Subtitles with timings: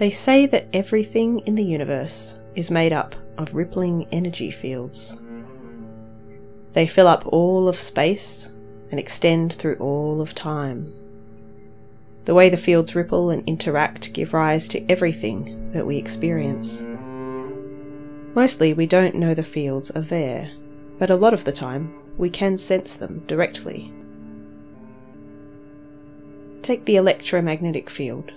[0.00, 5.14] They say that everything in the universe is made up of rippling energy fields.
[6.72, 8.50] They fill up all of space
[8.90, 10.90] and extend through all of time.
[12.24, 16.82] The way the fields ripple and interact give rise to everything that we experience.
[18.34, 20.50] Mostly we don't know the fields are there,
[20.98, 23.92] but a lot of the time we can sense them directly.
[26.62, 28.32] Take the electromagnetic field.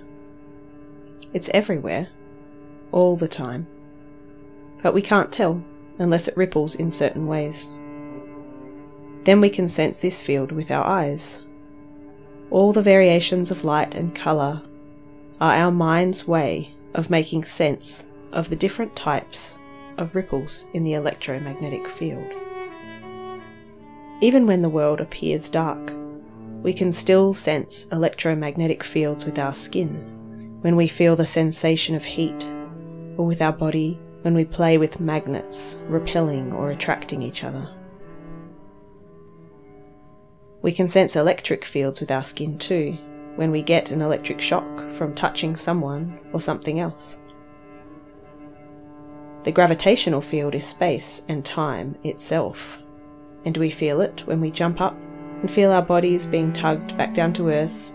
[1.33, 2.09] It's everywhere,
[2.91, 3.65] all the time,
[4.83, 5.63] but we can't tell
[5.97, 7.71] unless it ripples in certain ways.
[9.23, 11.43] Then we can sense this field with our eyes.
[12.51, 14.61] All the variations of light and colour
[15.41, 19.57] are our mind's way of making sense of the different types
[19.97, 22.31] of ripples in the electromagnetic field.
[24.21, 25.91] Even when the world appears dark,
[26.61, 30.12] we can still sense electromagnetic fields with our skin
[30.63, 32.49] when we feel the sensation of heat,
[33.17, 37.69] or with our body when we play with magnets repelling or attracting each other.
[40.61, 42.97] We can sense electric fields with our skin too,
[43.35, 47.17] when we get an electric shock from touching someone or something else.
[49.43, 52.77] The gravitational field is space and time itself,
[53.43, 54.95] and we feel it when we jump up
[55.41, 57.91] and feel our bodies being tugged back down to earth,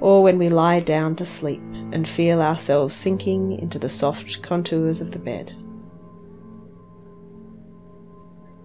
[0.00, 1.62] or when we lie down to sleep
[1.92, 5.54] and feel ourselves sinking into the soft contours of the bed.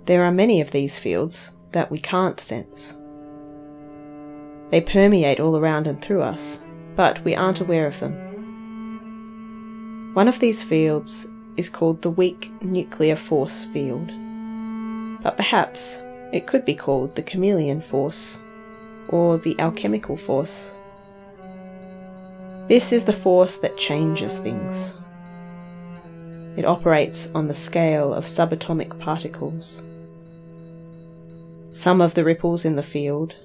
[0.05, 2.95] There are many of these fields that we can't sense.
[4.69, 6.61] They permeate all around and through us,
[6.95, 8.22] but we aren't aware of them.
[10.14, 11.27] One of these fields
[11.58, 14.08] is called the weak nuclear force field,
[15.22, 18.38] but perhaps it could be called the chameleon force
[19.09, 20.72] or the alchemical force.
[22.67, 24.97] This is the force that changes things.
[26.58, 29.83] It operates on the scale of subatomic particles.
[31.70, 33.36] Some of the ripples in the field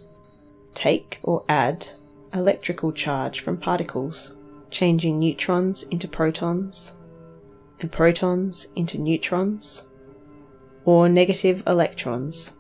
[0.75, 1.91] take or add
[2.33, 4.35] electrical charge from particles,
[4.71, 6.95] changing neutrons into protons
[7.81, 9.87] and protons into neutrons,
[10.87, 12.53] or negative electrons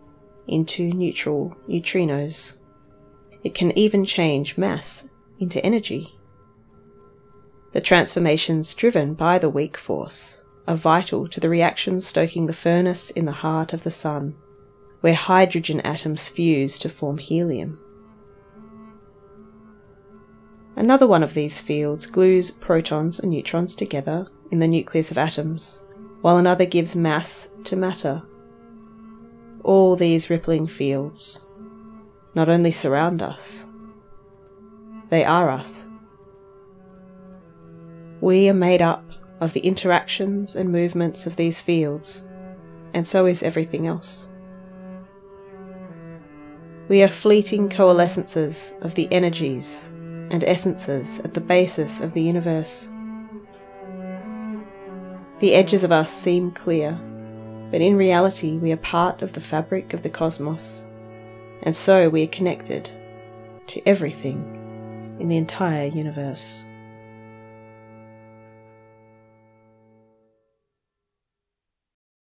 [0.47, 2.59] into neutral neutrinos.
[3.44, 6.16] It can even change mass into energy.
[7.72, 13.10] The transformations driven by the weak force are vital to the reactions stoking the furnace
[13.10, 14.34] in the heart of the Sun,
[15.00, 17.78] where hydrogen atoms fuse to form helium.
[20.75, 25.82] Another one of these fields glues protons and neutrons together in the nucleus of atoms,
[26.22, 28.22] while another gives mass to matter.
[29.62, 31.44] All these rippling fields
[32.34, 33.66] not only surround us,
[35.08, 35.90] they are us.
[38.20, 39.04] We are made up
[39.41, 42.25] of the interactions and movements of these fields,
[42.92, 44.28] and so is everything else.
[46.88, 49.91] We are fleeting coalescences of the energies
[50.31, 52.91] and essences at the basis of the universe.
[55.38, 56.92] The edges of us seem clear,
[57.70, 60.84] but in reality we are part of the fabric of the cosmos,
[61.62, 62.91] and so we are connected
[63.69, 66.66] to everything in the entire universe.